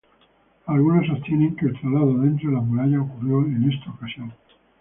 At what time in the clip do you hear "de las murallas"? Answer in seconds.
2.49-3.01